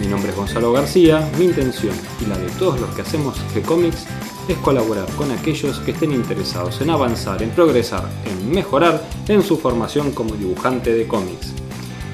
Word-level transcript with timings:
Mi 0.00 0.08
nombre 0.08 0.30
es 0.30 0.36
Gonzalo 0.36 0.72
García, 0.72 1.26
mi 1.38 1.46
intención 1.46 1.94
y 2.20 2.26
la 2.26 2.36
de 2.36 2.50
todos 2.58 2.78
los 2.78 2.90
que 2.90 3.00
hacemos 3.00 3.36
G-Comics 3.54 4.04
es 4.46 4.58
colaborar 4.58 5.06
con 5.16 5.30
aquellos 5.30 5.78
que 5.80 5.92
estén 5.92 6.12
interesados 6.12 6.82
en 6.82 6.90
avanzar, 6.90 7.42
en 7.42 7.48
progresar, 7.50 8.04
en 8.26 8.50
mejorar 8.50 9.02
en 9.26 9.42
su 9.42 9.56
formación 9.56 10.12
como 10.12 10.34
dibujante 10.34 10.92
de 10.92 11.06
cómics. 11.06 11.52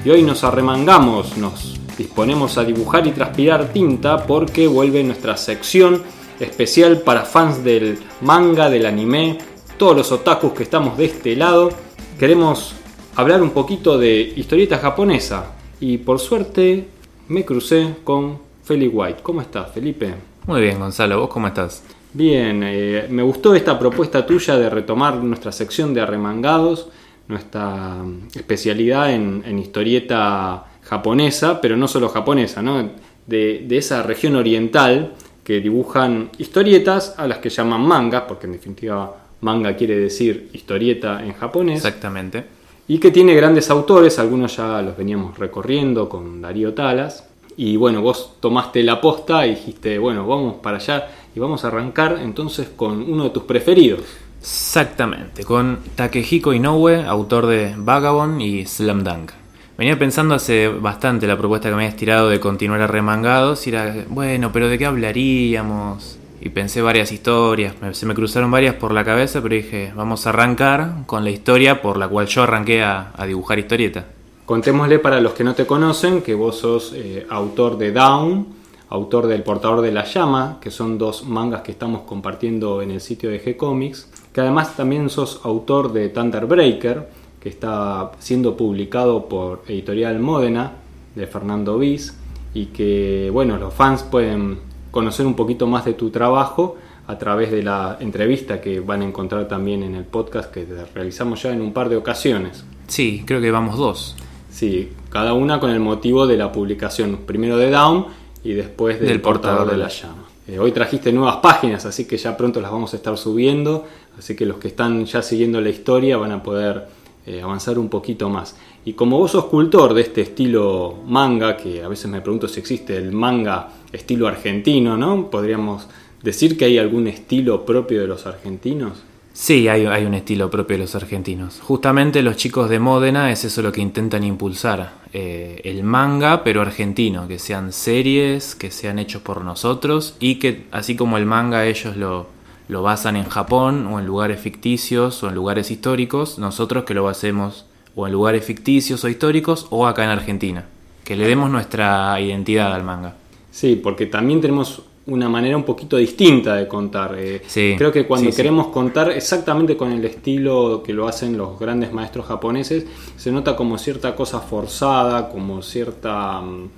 Y 0.05 0.09
hoy 0.11 0.23
nos 0.23 0.45
arremangamos, 0.45 1.37
nos 1.37 1.77
disponemos 1.97 2.57
a 2.57 2.63
dibujar 2.63 3.05
y 3.05 3.11
transpirar 3.11 3.73
tinta 3.73 4.25
porque 4.25 4.65
vuelve 4.65 5.03
nuestra 5.03 5.35
sección 5.35 6.01
especial 6.39 7.01
para 7.01 7.23
fans 7.23 7.65
del 7.65 7.99
manga, 8.21 8.69
del 8.69 8.85
anime, 8.85 9.37
todos 9.77 9.97
los 9.97 10.11
otakus 10.13 10.53
que 10.53 10.63
estamos 10.63 10.97
de 10.97 11.05
este 11.05 11.35
lado. 11.35 11.71
Queremos 12.17 12.75
hablar 13.15 13.41
un 13.41 13.51
poquito 13.51 13.97
de 13.97 14.21
historieta 14.35 14.77
japonesa 14.77 15.51
y 15.81 15.97
por 15.97 16.19
suerte 16.19 16.87
me 17.27 17.45
crucé 17.45 17.95
con 18.03 18.39
Feli 18.63 18.87
White. 18.87 19.19
¿Cómo 19.23 19.41
estás, 19.41 19.71
Felipe? 19.71 20.13
Muy 20.45 20.61
bien, 20.61 20.79
Gonzalo, 20.79 21.19
¿vos 21.19 21.29
cómo 21.29 21.47
estás? 21.47 21.83
Bien, 22.13 22.61
eh, 22.63 23.07
me 23.09 23.23
gustó 23.23 23.55
esta 23.55 23.79
propuesta 23.79 24.25
tuya 24.25 24.57
de 24.57 24.69
retomar 24.69 25.15
nuestra 25.15 25.51
sección 25.51 25.93
de 25.93 26.01
arremangados, 26.01 26.89
nuestra 27.27 27.97
especialidad 28.35 29.11
en, 29.11 29.57
historieta 29.57 30.65
japonesa, 30.83 31.59
pero 31.59 31.75
no 31.75 31.87
solo 31.87 32.09
japonesa, 32.09 32.61
¿no? 32.61 32.91
De, 33.25 33.65
esa 33.71 34.03
región 34.03 34.35
oriental 34.35 35.13
que 35.43 35.59
dibujan 35.59 36.29
historietas 36.37 37.15
a 37.17 37.27
las 37.27 37.39
que 37.39 37.49
llaman 37.49 37.81
mangas, 37.81 38.23
porque 38.27 38.45
en 38.45 38.53
definitiva 38.53 39.17
manga 39.41 39.75
quiere 39.75 39.97
decir 39.97 40.49
historieta 40.53 41.23
en 41.23 41.33
japonés. 41.33 41.77
Exactamente. 41.77 42.43
Y 42.87 42.97
que 42.97 43.11
tiene 43.11 43.33
grandes 43.33 43.69
autores, 43.69 44.19
algunos 44.19 44.57
ya 44.57 44.81
los 44.81 44.97
veníamos 44.97 45.37
recorriendo 45.37 46.09
con 46.09 46.41
Darío 46.41 46.73
Talas. 46.73 47.27
Y 47.55 47.77
bueno, 47.77 48.01
vos 48.01 48.35
tomaste 48.39 48.83
la 48.83 48.99
posta 48.99 49.45
y 49.47 49.51
dijiste, 49.51 49.97
bueno, 49.99 50.27
vamos 50.27 50.55
para 50.55 50.77
allá 50.77 51.07
y 51.35 51.39
vamos 51.39 51.63
a 51.63 51.67
arrancar 51.67 52.19
entonces 52.21 52.69
con 52.75 53.09
uno 53.09 53.25
de 53.25 53.29
tus 53.29 53.43
preferidos. 53.43 54.01
Exactamente, 54.41 55.45
con 55.45 55.79
Takehiko 55.95 56.51
Inoue, 56.51 57.05
autor 57.05 57.45
de 57.47 57.73
Vagabond 57.77 58.41
y 58.41 58.65
Slam 58.65 59.03
Dunk. 59.03 59.31
Venía 59.77 59.97
pensando 59.97 60.35
hace 60.35 60.67
bastante 60.67 61.25
la 61.25 61.37
propuesta 61.37 61.69
que 61.69 61.75
me 61.75 61.85
habías 61.85 61.97
tirado 61.97 62.29
de 62.29 62.39
continuar 62.39 62.81
arremangados 62.81 63.65
y 63.65 63.69
era, 63.69 64.05
bueno, 64.09 64.51
pero 64.51 64.67
¿de 64.67 64.77
qué 64.77 64.85
hablaríamos? 64.85 66.19
Y 66.45 66.49
pensé 66.49 66.81
varias 66.81 67.13
historias, 67.13 67.73
se 67.93 68.05
me 68.05 68.13
cruzaron 68.13 68.51
varias 68.51 68.75
por 68.75 68.93
la 68.93 69.05
cabeza, 69.05 69.41
pero 69.41 69.55
dije, 69.55 69.93
vamos 69.95 70.27
a 70.27 70.31
arrancar 70.31 71.05
con 71.05 71.23
la 71.23 71.29
historia 71.29 71.81
por 71.81 71.95
la 71.95 72.09
cual 72.09 72.27
yo 72.27 72.43
arranqué 72.43 72.83
a, 72.83 73.13
dibujar 73.25 73.59
historieta. 73.59 74.07
Contémosle 74.45 74.99
para 74.99 75.21
los 75.21 75.31
que 75.31 75.45
no 75.45 75.55
te 75.55 75.65
conocen 75.65 76.21
que 76.21 76.33
vos 76.33 76.57
sos 76.57 76.91
eh, 76.95 77.25
autor 77.29 77.77
de 77.77 77.93
Down, 77.93 78.47
autor 78.89 79.27
del 79.27 79.41
Portador 79.41 79.79
de 79.79 79.93
la 79.93 80.03
Llama, 80.03 80.57
que 80.59 80.69
son 80.69 80.97
dos 80.97 81.25
mangas 81.25 81.61
que 81.61 81.71
estamos 81.71 82.01
compartiendo 82.01 82.81
en 82.81 82.91
el 82.91 82.99
sitio 82.99 83.29
de 83.29 83.41
G-Comics, 83.41 84.09
que 84.33 84.41
además 84.41 84.75
también 84.75 85.09
sos 85.09 85.39
autor 85.45 85.93
de 85.93 86.09
Thunder 86.09 86.45
Breaker, 86.45 87.07
que 87.39 87.47
está 87.47 88.11
siendo 88.19 88.57
publicado 88.57 89.29
por 89.29 89.63
Editorial 89.69 90.19
Módena, 90.19 90.73
de 91.15 91.25
Fernando 91.25 91.77
Viz, 91.77 92.17
y 92.53 92.65
que, 92.65 93.29
bueno, 93.31 93.57
los 93.57 93.73
fans 93.73 94.03
pueden 94.03 94.72
conocer 94.93 95.25
un 95.25 95.33
poquito 95.33 95.65
más 95.65 95.85
de 95.85 95.95
tu 95.95 96.11
trabajo 96.11 96.77
a 97.07 97.17
través 97.17 97.51
de 97.51 97.63
la 97.63 97.97
entrevista 97.99 98.61
que 98.61 98.79
van 98.79 99.01
a 99.01 99.05
encontrar 99.05 99.47
también 99.47 99.81
en 99.81 99.95
el 99.95 100.03
podcast 100.03 100.51
que 100.51 100.67
realizamos 100.93 101.41
ya 101.41 101.51
en 101.51 101.61
un 101.61 101.73
par 101.73 101.89
de 101.89 101.97
ocasiones. 101.97 102.63
Sí, 102.87 103.23
creo 103.25 103.41
que 103.41 103.49
vamos 103.49 103.75
dos. 103.75 104.15
Sí, 104.51 104.91
cada 105.09 105.33
una 105.33 105.59
con 105.59 105.71
el 105.71 105.79
motivo 105.79 106.27
de 106.27 106.37
la 106.37 106.51
publicación, 106.51 107.21
primero 107.25 107.57
de 107.57 107.71
Down 107.71 108.05
y 108.43 108.53
después 108.53 108.99
del, 108.99 109.19
portador, 109.19 109.71
de 109.71 109.77
la 109.77 109.87
llama. 109.87 110.25
Eh, 110.47 110.59
hoy 110.59 110.71
trajiste 110.71 111.11
nuevas 111.11 111.37
páginas, 111.37 111.87
así 111.87 112.05
que 112.05 112.15
ya 112.17 112.37
pronto 112.37 112.61
las 112.61 112.71
vamos 112.71 112.93
a 112.93 112.97
estar 112.97 113.17
subiendo, 113.17 113.87
así 114.15 114.35
que 114.35 114.45
los 114.45 114.57
que 114.57 114.67
están 114.67 115.05
ya 115.05 115.23
siguiendo 115.23 115.59
la 115.59 115.69
historia 115.69 116.17
van 116.17 116.33
a 116.33 116.43
poder 116.43 116.85
eh, 117.25 117.41
avanzar 117.41 117.79
un 117.79 117.89
poquito 117.89 118.29
más. 118.29 118.55
Y 118.85 118.93
como 118.93 119.17
vos 119.17 119.31
sos 119.31 119.45
cultor 119.45 119.93
de 119.93 120.01
este 120.01 120.21
estilo 120.21 120.95
manga, 121.07 121.55
que 121.55 121.83
a 121.83 121.87
veces 121.87 122.11
me 122.11 122.21
pregunto 122.21 122.47
si 122.47 122.59
existe 122.59 122.97
el 122.97 123.11
manga 123.13 123.69
estilo 123.91 124.27
argentino, 124.27 124.97
¿no? 124.97 125.29
Podríamos 125.29 125.87
decir 126.21 126.57
que 126.57 126.65
hay 126.65 126.77
algún 126.77 127.07
estilo 127.07 127.65
propio 127.65 128.01
de 128.01 128.07
los 128.07 128.25
argentinos. 128.25 129.03
Sí, 129.33 129.67
hay, 129.67 130.05
un 130.05 130.13
estilo 130.13 130.51
propio 130.51 130.77
de 130.77 130.83
los 130.83 130.93
argentinos. 130.93 131.59
Justamente 131.61 132.21
los 132.21 132.37
chicos 132.37 132.69
de 132.69 132.79
Módena 132.79 133.31
es 133.31 133.43
eso 133.45 133.63
lo 133.63 133.71
que 133.71 133.81
intentan 133.81 134.23
impulsar. 134.23 134.93
Eh, 135.11 135.59
el 135.63 135.83
manga, 135.83 136.43
pero 136.43 136.61
argentino, 136.61 137.27
que 137.27 137.39
sean 137.39 137.73
series, 137.73 138.53
que 138.53 138.69
sean 138.69 138.99
hechos 138.99 139.23
por 139.23 139.43
nosotros 139.43 140.15
y 140.19 140.35
que 140.35 140.67
así 140.71 140.95
como 140.95 141.17
el 141.17 141.25
manga 141.25 141.65
ellos 141.65 141.97
lo, 141.97 142.27
lo 142.67 142.83
basan 142.83 143.15
en 143.15 143.25
Japón 143.25 143.87
o 143.87 143.99
en 143.99 144.05
lugares 144.05 144.39
ficticios 144.39 145.23
o 145.23 145.29
en 145.29 145.35
lugares 145.35 145.71
históricos, 145.71 146.37
nosotros 146.37 146.83
que 146.83 146.93
lo 146.93 147.03
basemos 147.03 147.65
o 147.95 148.07
en 148.07 148.13
lugares 148.13 148.45
ficticios 148.45 149.03
o 149.03 149.09
históricos 149.09 149.67
o 149.69 149.85
acá 149.87 150.03
en 150.03 150.09
Argentina. 150.09 150.65
Que 151.03 151.15
le 151.15 151.27
demos 151.27 151.49
nuestra 151.49 152.19
identidad 152.19 152.73
al 152.73 152.83
manga. 152.83 153.15
Sí, 153.51 153.75
porque 153.75 154.05
también 154.07 154.41
tenemos 154.41 154.81
una 155.05 155.27
manera 155.27 155.57
un 155.57 155.63
poquito 155.63 155.97
distinta 155.97 156.55
de 156.55 156.67
contar. 156.67 157.15
Eh, 157.17 157.41
creo 157.77 157.91
que 157.91 158.05
cuando 158.05 158.31
queremos 158.31 158.67
contar 158.67 159.11
exactamente 159.11 159.75
con 159.75 159.91
el 159.91 160.03
estilo 160.05 160.81
que 160.83 160.93
lo 160.93 161.07
hacen 161.07 161.37
los 161.37 161.59
grandes 161.59 161.91
maestros 161.91 162.25
japoneses, 162.25 162.85
se 163.17 163.31
nota 163.31 163.55
como 163.55 163.77
cierta 163.77 164.15
cosa 164.15 164.39
forzada, 164.39 165.29
como 165.29 165.61
cierta 165.61 166.39
mm, 166.41 166.69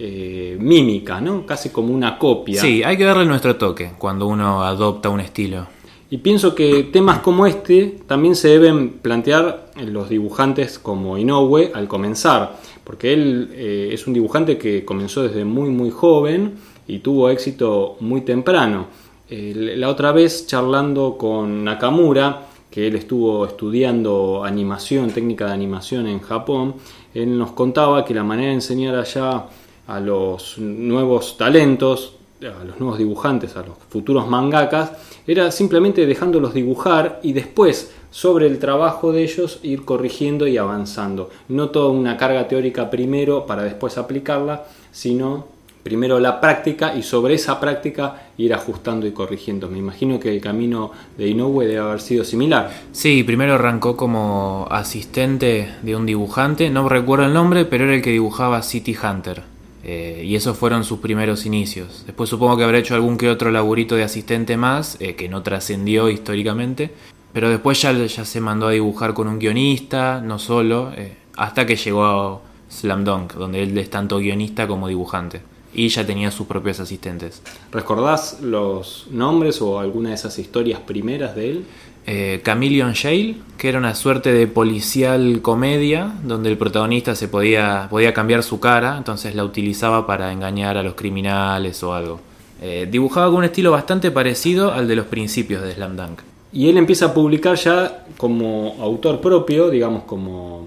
eh, 0.00 0.56
mímica, 0.60 1.20
¿no? 1.20 1.46
Casi 1.46 1.70
como 1.70 1.94
una 1.94 2.18
copia. 2.18 2.60
Sí, 2.60 2.82
hay 2.82 2.96
que 2.96 3.04
darle 3.04 3.24
nuestro 3.24 3.56
toque 3.56 3.92
cuando 3.96 4.26
uno 4.26 4.64
adopta 4.64 5.08
un 5.08 5.20
estilo. 5.20 5.66
Y 6.10 6.18
pienso 6.18 6.54
que 6.54 6.84
temas 6.84 7.18
como 7.18 7.46
este 7.46 7.98
también 8.06 8.34
se 8.34 8.48
deben 8.48 8.92
plantear 8.92 9.70
los 9.76 10.08
dibujantes 10.08 10.78
como 10.78 11.18
Inoue 11.18 11.70
al 11.74 11.86
comenzar, 11.86 12.56
porque 12.82 13.12
él 13.12 13.50
eh, 13.52 13.90
es 13.92 14.06
un 14.06 14.14
dibujante 14.14 14.56
que 14.56 14.86
comenzó 14.86 15.22
desde 15.22 15.44
muy 15.44 15.68
muy 15.68 15.90
joven 15.90 16.54
y 16.86 17.00
tuvo 17.00 17.28
éxito 17.28 17.96
muy 18.00 18.22
temprano. 18.22 18.86
la 19.28 19.90
otra 19.90 20.12
vez 20.12 20.46
charlando 20.46 21.18
con 21.18 21.62
Nakamura, 21.64 22.46
que 22.70 22.86
él 22.86 22.96
estuvo 22.96 23.44
estudiando 23.44 24.42
animación, 24.44 25.10
técnica 25.10 25.46
de 25.46 25.52
animación 25.52 26.06
en 26.06 26.20
Japón, 26.20 26.76
él 27.12 27.38
nos 27.38 27.52
contaba 27.52 28.06
que 28.06 28.14
la 28.14 28.24
manera 28.24 28.48
de 28.48 28.54
enseñar 28.54 28.94
allá 28.94 29.46
a 29.86 30.00
los 30.00 30.58
nuevos 30.58 31.36
talentos, 31.36 32.17
a 32.40 32.64
los 32.64 32.78
nuevos 32.78 32.98
dibujantes, 32.98 33.56
a 33.56 33.62
los 33.62 33.76
futuros 33.88 34.28
mangakas, 34.28 34.92
era 35.26 35.50
simplemente 35.50 36.06
dejándolos 36.06 36.54
dibujar 36.54 37.20
y 37.22 37.32
después 37.32 37.92
sobre 38.10 38.46
el 38.46 38.58
trabajo 38.58 39.12
de 39.12 39.22
ellos 39.22 39.60
ir 39.62 39.84
corrigiendo 39.84 40.46
y 40.46 40.56
avanzando. 40.56 41.30
No 41.48 41.70
toda 41.70 41.90
una 41.90 42.16
carga 42.16 42.46
teórica 42.48 42.90
primero 42.90 43.44
para 43.44 43.64
después 43.64 43.98
aplicarla, 43.98 44.64
sino 44.92 45.46
primero 45.82 46.20
la 46.20 46.40
práctica 46.40 46.94
y 46.94 47.02
sobre 47.02 47.34
esa 47.34 47.58
práctica 47.58 48.28
ir 48.36 48.54
ajustando 48.54 49.06
y 49.06 49.12
corrigiendo. 49.12 49.68
Me 49.68 49.78
imagino 49.78 50.20
que 50.20 50.32
el 50.32 50.40
camino 50.40 50.92
de 51.16 51.28
Inoue 51.28 51.66
debe 51.66 51.80
haber 51.80 52.00
sido 52.00 52.24
similar. 52.24 52.70
Sí, 52.92 53.24
primero 53.24 53.54
arrancó 53.54 53.96
como 53.96 54.66
asistente 54.70 55.74
de 55.82 55.96
un 55.96 56.06
dibujante, 56.06 56.70
no 56.70 56.88
recuerdo 56.88 57.26
el 57.26 57.34
nombre, 57.34 57.64
pero 57.64 57.84
era 57.84 57.94
el 57.94 58.02
que 58.02 58.10
dibujaba 58.10 58.62
City 58.62 58.96
Hunter. 59.02 59.57
Eh, 59.84 60.22
y 60.24 60.34
esos 60.34 60.56
fueron 60.56 60.84
sus 60.84 60.98
primeros 60.98 61.46
inicios. 61.46 62.04
Después 62.06 62.28
supongo 62.28 62.56
que 62.56 62.64
habrá 62.64 62.78
hecho 62.78 62.94
algún 62.94 63.16
que 63.16 63.30
otro 63.30 63.50
laburito 63.50 63.94
de 63.94 64.02
asistente 64.02 64.56
más, 64.56 64.96
eh, 65.00 65.14
que 65.14 65.28
no 65.28 65.42
trascendió 65.42 66.08
históricamente. 66.08 66.92
Pero 67.32 67.48
después 67.50 67.80
ya, 67.80 67.92
ya 67.92 68.24
se 68.24 68.40
mandó 68.40 68.68
a 68.68 68.72
dibujar 68.72 69.14
con 69.14 69.28
un 69.28 69.38
guionista, 69.38 70.20
no 70.20 70.38
solo, 70.38 70.92
eh, 70.96 71.16
hasta 71.36 71.66
que 71.66 71.76
llegó 71.76 72.04
a 72.04 72.40
Slam 72.70 73.04
Dunk, 73.04 73.34
donde 73.34 73.62
él 73.62 73.76
es 73.78 73.90
tanto 73.90 74.18
guionista 74.18 74.66
como 74.66 74.88
dibujante 74.88 75.40
y 75.74 75.88
ya 75.88 76.06
tenía 76.06 76.30
sus 76.30 76.46
propios 76.46 76.80
asistentes. 76.80 77.42
¿Recordás 77.70 78.40
los 78.40 79.06
nombres 79.10 79.60
o 79.60 79.78
alguna 79.78 80.10
de 80.10 80.14
esas 80.14 80.38
historias 80.38 80.80
primeras 80.80 81.36
de 81.36 81.50
él? 81.50 81.64
Eh, 82.10 82.40
Chameleon 82.42 82.94
Shale, 82.94 83.36
que 83.58 83.68
era 83.68 83.76
una 83.76 83.94
suerte 83.94 84.32
de 84.32 84.46
policial 84.46 85.42
comedia 85.42 86.10
donde 86.22 86.48
el 86.48 86.56
protagonista 86.56 87.14
se 87.14 87.28
podía, 87.28 87.86
podía 87.90 88.14
cambiar 88.14 88.42
su 88.42 88.60
cara, 88.60 88.96
entonces 88.96 89.34
la 89.34 89.44
utilizaba 89.44 90.06
para 90.06 90.32
engañar 90.32 90.78
a 90.78 90.82
los 90.82 90.94
criminales 90.94 91.82
o 91.82 91.92
algo. 91.92 92.18
Eh, 92.62 92.88
dibujaba 92.90 93.26
con 93.26 93.36
un 93.36 93.44
estilo 93.44 93.72
bastante 93.72 94.10
parecido 94.10 94.72
al 94.72 94.88
de 94.88 94.96
los 94.96 95.04
principios 95.04 95.62
de 95.62 95.74
Slam 95.74 95.96
Dunk. 95.96 96.20
Y 96.50 96.70
él 96.70 96.78
empieza 96.78 97.04
a 97.04 97.12
publicar 97.12 97.56
ya 97.56 98.06
como 98.16 98.76
autor 98.80 99.20
propio, 99.20 99.68
digamos 99.68 100.04
como 100.04 100.66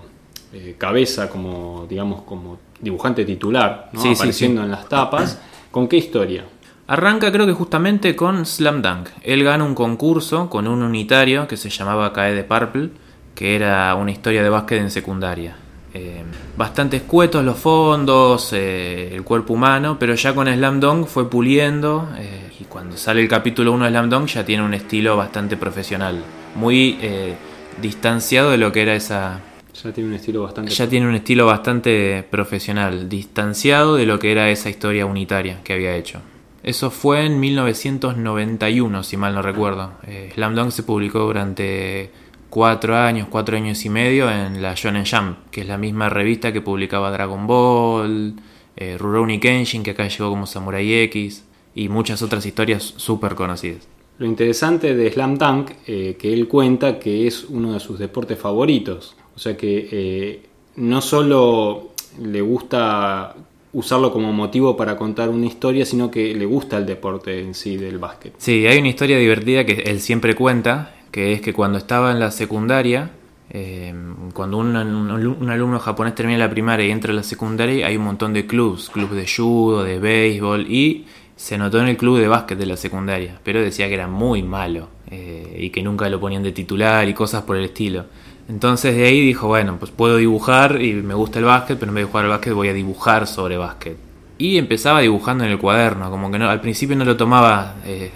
eh, 0.54 0.76
cabeza, 0.78 1.28
como 1.28 1.88
digamos 1.90 2.22
como 2.22 2.60
dibujante 2.80 3.26
titular, 3.26 3.90
¿no? 3.94 4.00
Sí, 4.00 4.10
sí, 4.10 4.14
apareciendo 4.14 4.62
sí. 4.62 4.66
en 4.66 4.72
las 4.72 4.88
tapas. 4.88 5.40
¿Con 5.72 5.88
qué 5.88 5.98
historia? 5.98 6.46
Arranca 6.92 7.32
creo 7.32 7.46
que 7.46 7.54
justamente 7.54 8.18
con 8.18 8.46
Slam 8.46 8.82
Dunk. 8.82 9.08
Él 9.24 9.46
gana 9.46 9.64
un 9.64 9.76
concurso 9.76 10.50
con 10.50 10.68
un 10.68 10.84
unitario 10.84 11.48
que 11.48 11.56
se 11.56 11.70
llamaba 11.70 12.12
Cae 12.12 12.34
de 12.34 12.44
Purple, 12.44 12.90
que 13.34 13.56
era 13.56 13.96
una 13.96 14.12
historia 14.12 14.44
de 14.44 14.50
básquet 14.50 14.82
en 14.82 14.92
secundaria. 14.92 15.56
Eh, 15.94 16.22
bastante 16.58 16.98
escuetos 16.98 17.46
los 17.46 17.58
fondos, 17.58 18.52
eh, 18.52 19.16
el 19.16 19.24
cuerpo 19.24 19.54
humano, 19.54 19.96
pero 19.98 20.16
ya 20.16 20.36
con 20.36 20.48
Slam 20.54 20.82
Dunk 20.82 21.08
fue 21.08 21.30
puliendo 21.30 22.10
eh, 22.18 22.52
y 22.60 22.66
cuando 22.66 22.98
sale 22.98 23.22
el 23.22 23.30
capítulo 23.30 23.72
1 23.72 23.86
de 23.86 23.90
Slam 23.90 24.10
Dunk 24.10 24.28
ya 24.28 24.44
tiene 24.44 24.62
un 24.62 24.74
estilo 24.74 25.16
bastante 25.16 25.56
profesional, 25.56 26.22
muy 26.56 26.98
eh, 27.02 27.36
distanciado 27.82 28.52
de 28.52 28.58
lo 28.58 28.74
que 28.74 28.82
era 28.82 28.96
esa... 28.96 29.40
Ya 29.82 29.94
tiene 29.94 30.10
un 30.10 30.16
estilo 30.16 30.44
bastante... 30.44 30.72
Ya 30.72 30.90
tiene 30.90 31.08
un 31.08 31.16
estilo 31.16 31.46
bastante 31.46 32.28
profesional, 32.30 33.08
distanciado 33.08 33.96
de 33.96 34.06
lo 34.06 34.20
que 34.20 34.34
era 34.34 34.50
esa 34.50 34.70
historia 34.70 35.06
unitaria 35.06 35.64
que 35.64 35.72
había 35.72 35.96
hecho. 35.96 36.20
Eso 36.63 36.92
fue 36.92 37.25
en 37.25 37.40
1991, 37.40 39.04
si 39.04 39.18
mal 39.18 39.34
no 39.34 39.42
recuerdo. 39.42 39.94
Eh, 40.06 40.31
Slam 40.34 40.56
Dunk 40.56 40.72
se 40.72 40.84
publicó 40.84 41.19
durante 41.19 42.12
cuatro 42.50 42.96
años, 42.96 43.28
cuatro 43.31 43.58
años 43.58 43.84
y 43.86 43.90
medio 43.90 44.30
en 44.30 44.62
la 44.62 44.75
Shonen 44.75 45.06
Jump, 45.06 45.38
que 45.50 45.62
es 45.62 45.68
la 45.68 45.78
misma 45.78 46.10
revista 46.10 46.54
que 46.54 46.62
publicaba 46.62 47.10
Dragon 47.10 47.48
Ball, 47.48 48.36
eh, 48.75 48.98
Rurouni 49.00 49.40
Kenshin, 49.40 49.81
que 49.81 49.92
acá 49.92 50.08
llegó 50.08 50.30
como 50.30 50.46
Samurai 50.46 50.94
X, 51.04 51.46
y 51.74 51.90
muchas 51.90 52.22
otras 52.22 52.46
historias 52.46 52.94
súper 52.98 53.36
conocidas. 53.36 53.88
Lo 54.18 54.28
interesante 54.28 54.94
de 54.96 55.12
Slam 55.12 55.38
Dunk, 55.38 55.72
eh, 55.88 56.16
que 56.19 56.31
él 56.31 56.48
cuenta 56.48 57.00
que 57.00 57.25
es 57.25 57.46
uno 57.46 57.74
de 57.74 57.80
sus 57.80 57.98
deportes 57.98 58.38
favoritos. 58.38 59.16
O 59.36 59.40
sea 59.40 59.57
que 59.57 59.90
eh, 59.92 60.44
no 60.75 61.02
solo 61.02 61.94
le 62.22 62.42
gusta 62.42 63.36
usarlo 63.73 64.12
como 64.12 64.33
motivo 64.33 64.75
para 64.75 64.97
contar 64.97 65.29
una 65.29 65.45
historia, 65.45 65.85
sino 65.85 66.12
que 66.12 66.33
le 66.35 66.45
gusta 66.45 66.77
el 66.77 66.85
deporte 66.85 67.39
en 67.39 67.53
sí 67.53 67.77
del 67.77 68.00
básquet. 68.00 68.33
Sí, 68.38 68.68
hay 68.68 68.79
una 68.79 68.89
historia 68.89 69.18
divertida 69.18 69.65
que 69.65 69.73
él 69.73 70.00
siempre 70.01 70.35
cuenta, 70.35 70.95
que 71.12 71.33
es 71.33 71.41
que 71.41 71.53
cuando 71.53 71.77
estaba 71.77 72.12
en 72.12 72.19
la 72.19 72.31
secundaria, 72.31 73.12
eh, 73.50 73.94
cuando 74.33 74.57
un, 74.57 74.75
alumno 74.75 75.79
japonés 75.79 76.15
termina 76.15 76.38
la 76.38 76.50
primaria 76.50 76.85
y 76.85 76.91
entra 76.91 77.12
a 77.12 77.15
la 77.15 77.23
secundaria, 77.23 77.88
hay 77.88 77.97
un 77.97 78.03
montón 78.03 78.33
de 78.33 78.45
clubs, 78.45 78.89
clubs 78.89 79.15
de 79.15 79.27
judo, 79.27 79.83
de 79.83 80.00
béisbol, 80.00 80.68
y 80.69 81.06
se 81.35 81.56
anotó 81.56 81.81
en 81.81 81.88
el 81.88 81.97
club 81.97 82.19
de 82.19 82.27
básquet 82.27 82.57
de 82.57 82.65
la 82.65 82.77
secundaria, 82.77 83.39
pero 83.44 83.62
decía 83.62 83.88
que 83.88 83.95
era 83.95 84.07
muy 84.07 84.44
malo 84.44 84.89
eh, 85.09 85.57
y 85.59 85.69
que 85.69 85.81
nunca 85.81 86.07
lo 86.07 86.19
ponían 86.19 86.44
de 86.44 86.51
titular 86.51 87.07
y 87.07 87.13
cosas 87.13 87.44
por 87.44 87.57
el 87.57 87.65
estilo. 87.65 88.06
Entonces 88.50 88.96
de 88.96 89.06
ahí 89.06 89.22
dijo, 89.22 89.48
bueno, 89.48 89.78
pues 89.80 89.92
puedo 89.92 90.18
dibujar 90.18 90.82
y 90.82 90.94
me 90.94 91.14
gusta 91.14 91.40
el 91.40 91.46
básquet, 91.46 91.78
pero 91.80 91.92
en 91.92 91.96
vez 91.96 92.06
de 92.06 92.12
jugar 92.12 92.26
al 92.26 92.32
básquet 92.32 92.54
voy 92.54 92.68
a 92.68 92.74
dibujar 92.74 93.28
sobre 93.28 93.58
básquet. 93.58 93.98
Y 94.38 94.58
empezaba 94.58 95.02
dibujando 95.02 95.44
en 95.44 95.52
el 95.52 95.60
cuaderno, 95.60 96.10
como 96.10 96.32
que 96.32 96.40
no, 96.40 96.50
al 96.50 96.62
principio 96.62 96.96
no 96.96 97.06
lo 97.06 97.16
tomaba 97.16 97.76
eh, 97.86 98.12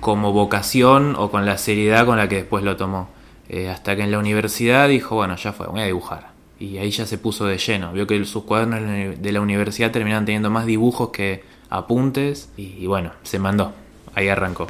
como 0.00 0.32
vocación 0.32 1.14
o 1.16 1.30
con 1.30 1.46
la 1.46 1.56
seriedad 1.56 2.04
con 2.04 2.18
la 2.18 2.28
que 2.28 2.36
después 2.36 2.64
lo 2.64 2.76
tomó. 2.76 3.08
Eh, 3.48 3.68
hasta 3.68 3.94
que 3.94 4.02
en 4.02 4.10
la 4.10 4.18
universidad 4.18 4.88
dijo, 4.88 5.14
bueno, 5.16 5.36
ya 5.36 5.52
fue, 5.52 5.66
voy 5.66 5.80
a 5.80 5.84
dibujar. 5.84 6.34
Y 6.58 6.78
ahí 6.78 6.90
ya 6.90 7.06
se 7.06 7.18
puso 7.18 7.46
de 7.46 7.58
lleno. 7.58 7.92
Vio 7.92 8.06
que 8.06 8.24
sus 8.24 8.44
cuadernos 8.44 9.20
de 9.20 9.32
la 9.32 9.40
universidad 9.40 9.90
terminaban 9.90 10.24
teniendo 10.24 10.50
más 10.50 10.66
dibujos 10.66 11.10
que 11.10 11.42
apuntes. 11.68 12.50
Y, 12.56 12.86
bueno, 12.86 13.12
se 13.22 13.38
mandó. 13.38 13.72
Ahí 14.14 14.28
arrancó. 14.28 14.66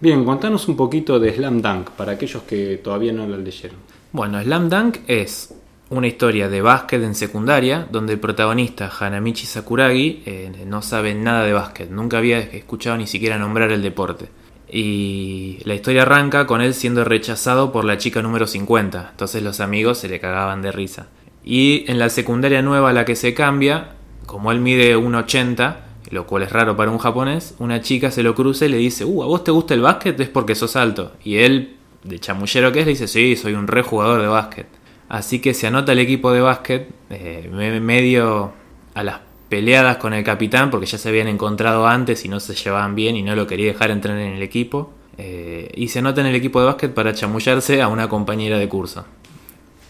Bien, 0.00 0.24
contanos 0.24 0.68
un 0.68 0.76
poquito 0.76 1.18
de 1.18 1.34
Slam 1.34 1.62
Dunk 1.62 1.90
para 1.90 2.12
aquellos 2.12 2.42
que 2.42 2.76
todavía 2.78 3.12
no 3.12 3.26
lo 3.26 3.36
leyeron. 3.36 3.78
Bueno, 4.10 4.42
Slam 4.42 4.70
Dunk 4.70 4.98
es 5.06 5.54
una 5.90 6.06
historia 6.06 6.48
de 6.48 6.62
básquet 6.62 7.02
en 7.02 7.14
secundaria 7.14 7.86
donde 7.90 8.14
el 8.14 8.18
protagonista 8.18 8.90
Hanamichi 8.98 9.44
Sakuragi 9.44 10.22
eh, 10.24 10.64
no 10.66 10.80
sabe 10.80 11.14
nada 11.14 11.44
de 11.44 11.52
básquet, 11.52 11.90
nunca 11.90 12.16
había 12.16 12.38
escuchado 12.38 12.96
ni 12.96 13.06
siquiera 13.06 13.36
nombrar 13.36 13.70
el 13.70 13.82
deporte. 13.82 14.30
Y 14.70 15.58
la 15.64 15.74
historia 15.74 16.02
arranca 16.02 16.46
con 16.46 16.62
él 16.62 16.72
siendo 16.72 17.04
rechazado 17.04 17.70
por 17.70 17.84
la 17.84 17.98
chica 17.98 18.22
número 18.22 18.46
50, 18.46 19.08
entonces 19.10 19.42
los 19.42 19.60
amigos 19.60 19.98
se 19.98 20.08
le 20.08 20.20
cagaban 20.20 20.62
de 20.62 20.72
risa. 20.72 21.08
Y 21.44 21.84
en 21.90 21.98
la 21.98 22.08
secundaria 22.08 22.62
nueva 22.62 22.90
a 22.90 22.94
la 22.94 23.04
que 23.04 23.14
se 23.14 23.34
cambia, 23.34 23.90
como 24.24 24.52
él 24.52 24.60
mide 24.60 24.96
1,80, 24.96 25.76
lo 26.10 26.26
cual 26.26 26.44
es 26.44 26.52
raro 26.52 26.76
para 26.76 26.90
un 26.90 26.98
japonés, 26.98 27.54
una 27.58 27.82
chica 27.82 28.10
se 28.10 28.22
lo 28.22 28.34
cruza 28.34 28.64
y 28.64 28.70
le 28.70 28.78
dice, 28.78 29.04
uh, 29.04 29.22
¿a 29.22 29.26
vos 29.26 29.44
te 29.44 29.50
gusta 29.50 29.74
el 29.74 29.82
básquet? 29.82 30.18
Es 30.18 30.28
porque 30.30 30.54
sos 30.54 30.76
alto. 30.76 31.12
Y 31.24 31.36
él, 31.36 31.77
de 32.04 32.18
chamullero 32.18 32.72
que 32.72 32.80
es, 32.80 32.86
le 32.86 32.92
dice, 32.92 33.08
sí, 33.08 33.36
soy 33.36 33.54
un 33.54 33.66
re 33.66 33.82
jugador 33.82 34.20
de 34.20 34.28
básquet. 34.28 34.66
Así 35.08 35.40
que 35.40 35.54
se 35.54 35.66
anota 35.66 35.92
el 35.92 35.98
equipo 35.98 36.32
de 36.32 36.40
básquet, 36.40 36.88
eh, 37.10 37.48
me- 37.52 37.80
medio 37.80 38.52
a 38.94 39.02
las 39.02 39.20
peleadas 39.48 39.96
con 39.96 40.12
el 40.12 40.22
capitán, 40.24 40.70
porque 40.70 40.86
ya 40.86 40.98
se 40.98 41.08
habían 41.08 41.28
encontrado 41.28 41.86
antes 41.86 42.24
y 42.24 42.28
no 42.28 42.38
se 42.40 42.54
llevaban 42.54 42.94
bien 42.94 43.16
y 43.16 43.22
no 43.22 43.34
lo 43.34 43.46
quería 43.46 43.68
dejar 43.68 43.90
entrar 43.90 44.18
en 44.18 44.32
el 44.34 44.42
equipo. 44.42 44.90
Eh, 45.16 45.70
y 45.74 45.88
se 45.88 45.98
anota 46.00 46.20
en 46.20 46.28
el 46.28 46.34
equipo 46.36 46.60
de 46.60 46.66
básquet 46.66 46.92
para 46.94 47.12
chamullarse 47.14 47.80
a 47.82 47.88
una 47.88 48.08
compañera 48.08 48.58
de 48.58 48.68
curso. 48.68 49.04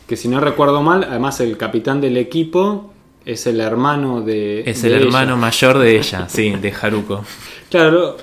Que 0.06 0.16
si 0.16 0.28
no 0.28 0.40
recuerdo 0.40 0.81
mal, 0.82 1.04
además 1.04 1.40
el 1.40 1.56
capitán 1.58 2.00
del 2.00 2.16
equipo 2.16 2.93
es 3.26 3.46
el 3.46 3.61
hermano 3.61 4.22
de... 4.22 4.61
Es 4.64 4.81
de 4.82 4.88
el 4.88 4.94
ella. 4.94 5.04
hermano 5.06 5.37
mayor 5.37 5.76
de 5.78 5.99
ella, 5.99 6.28
sí, 6.28 6.50
de 6.50 6.72
Haruko. 6.81 7.25
Claro, 7.70 8.16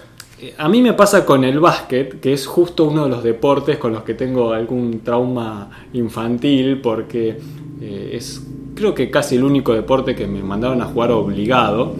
a 0.58 0.68
mí 0.68 0.82
me 0.82 0.94
pasa 0.94 1.26
con 1.26 1.44
el 1.44 1.60
básquet, 1.60 2.20
que 2.20 2.34
es 2.34 2.46
justo 2.46 2.86
uno 2.86 3.06
de 3.06 3.10
los 3.10 3.24
deportes 3.24 3.78
con 3.78 3.94
los 3.94 4.04
que 4.04 4.14
tengo 4.14 4.52
algún 4.52 5.02
trauma 5.02 5.70
infantil, 5.94 6.82
porque 6.82 7.38
eh, 7.82 8.12
es 8.14 8.42
creo 8.76 8.94
que 8.94 9.10
casi 9.10 9.36
el 9.36 9.44
único 9.44 9.74
deporte 9.74 10.16
que 10.16 10.28
me 10.28 10.44
mandaron 10.44 10.82
a 10.82 10.86
jugar 10.86 11.12
obligado. 11.12 11.96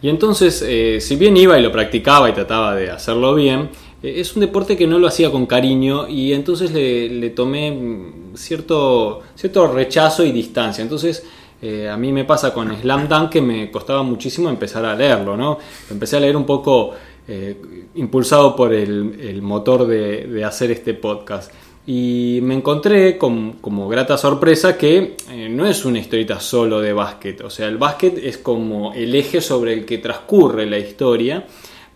Y 0.00 0.08
entonces, 0.08 0.62
eh, 0.66 0.98
si 1.00 1.16
bien 1.16 1.36
iba 1.36 1.58
y 1.58 1.62
lo 1.62 1.72
practicaba 1.72 2.30
y 2.30 2.32
trataba 2.32 2.76
de 2.76 2.90
hacerlo 2.90 3.34
bien, 3.34 3.70
eh, 4.02 4.14
es 4.18 4.36
un 4.36 4.40
deporte 4.40 4.76
que 4.76 4.86
no 4.86 4.98
lo 4.98 5.08
hacía 5.08 5.30
con 5.30 5.46
cariño 5.46 6.06
y 6.08 6.34
entonces 6.34 6.72
le, 6.72 7.08
le 7.08 7.30
tomé 7.30 7.72
mm, 7.72 8.36
cierto, 8.36 9.22
cierto 9.34 9.66
rechazo 9.66 10.24
y 10.24 10.30
distancia. 10.30 10.82
Entonces, 10.82 11.24
eh, 11.62 11.88
a 11.88 11.96
mí 11.96 12.12
me 12.12 12.24
pasa 12.24 12.52
con 12.54 12.74
Slam 12.76 13.08
Dunk 13.08 13.30
que 13.30 13.40
me 13.40 13.70
costaba 13.70 14.02
muchísimo 14.02 14.48
empezar 14.48 14.84
a 14.84 14.94
leerlo, 14.94 15.36
¿no? 15.36 15.58
Empecé 15.90 16.16
a 16.16 16.20
leer 16.20 16.36
un 16.36 16.46
poco 16.46 16.92
eh, 17.26 17.56
impulsado 17.96 18.54
por 18.54 18.72
el, 18.72 19.18
el 19.20 19.42
motor 19.42 19.86
de, 19.86 20.26
de 20.26 20.44
hacer 20.44 20.70
este 20.70 20.94
podcast. 20.94 21.52
Y 21.86 22.40
me 22.42 22.54
encontré 22.54 23.16
con- 23.16 23.52
como 23.60 23.88
grata 23.88 24.18
sorpresa 24.18 24.76
que 24.76 25.16
eh, 25.30 25.48
no 25.50 25.64
es 25.66 25.84
una 25.86 25.98
historieta 25.98 26.38
solo 26.38 26.80
de 26.80 26.92
básquet. 26.92 27.40
O 27.40 27.50
sea, 27.50 27.66
el 27.66 27.78
básquet 27.78 28.18
es 28.22 28.36
como 28.38 28.92
el 28.92 29.14
eje 29.14 29.40
sobre 29.40 29.72
el 29.72 29.84
que 29.86 29.96
transcurre 29.98 30.66
la 30.66 30.78
historia, 30.78 31.46